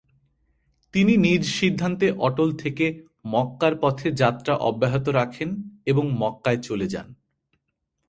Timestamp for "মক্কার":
3.25-3.73